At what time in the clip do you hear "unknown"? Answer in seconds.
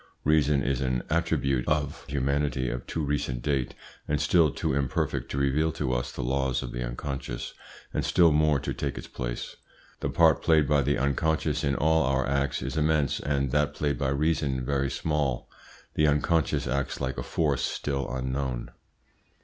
18.11-18.71